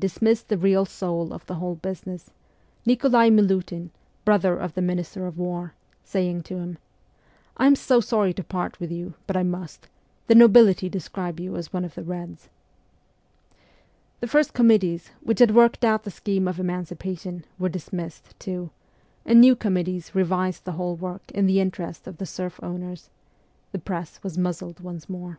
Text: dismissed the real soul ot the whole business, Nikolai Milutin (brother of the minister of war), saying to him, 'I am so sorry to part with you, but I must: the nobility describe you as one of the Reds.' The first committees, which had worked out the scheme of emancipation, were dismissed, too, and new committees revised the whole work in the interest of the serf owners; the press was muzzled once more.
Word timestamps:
dismissed 0.00 0.48
the 0.48 0.58
real 0.58 0.84
soul 0.84 1.32
ot 1.32 1.46
the 1.46 1.54
whole 1.54 1.76
business, 1.76 2.32
Nikolai 2.84 3.30
Milutin 3.30 3.90
(brother 4.24 4.56
of 4.56 4.74
the 4.74 4.82
minister 4.82 5.28
of 5.28 5.38
war), 5.38 5.74
saying 6.02 6.42
to 6.42 6.56
him, 6.56 6.76
'I 7.56 7.66
am 7.68 7.76
so 7.76 8.00
sorry 8.00 8.34
to 8.34 8.42
part 8.42 8.80
with 8.80 8.90
you, 8.90 9.14
but 9.28 9.36
I 9.36 9.44
must: 9.44 9.86
the 10.26 10.34
nobility 10.34 10.88
describe 10.88 11.38
you 11.38 11.54
as 11.54 11.72
one 11.72 11.84
of 11.84 11.94
the 11.94 12.02
Reds.' 12.02 12.48
The 14.18 14.26
first 14.26 14.54
committees, 14.54 15.12
which 15.20 15.38
had 15.38 15.54
worked 15.54 15.84
out 15.84 16.02
the 16.02 16.10
scheme 16.10 16.48
of 16.48 16.58
emancipation, 16.58 17.44
were 17.56 17.68
dismissed, 17.68 18.34
too, 18.40 18.70
and 19.24 19.40
new 19.40 19.54
committees 19.54 20.16
revised 20.16 20.64
the 20.64 20.72
whole 20.72 20.96
work 20.96 21.30
in 21.32 21.46
the 21.46 21.60
interest 21.60 22.08
of 22.08 22.16
the 22.16 22.26
serf 22.26 22.58
owners; 22.60 23.08
the 23.70 23.78
press 23.78 24.20
was 24.24 24.36
muzzled 24.36 24.80
once 24.80 25.08
more. 25.08 25.38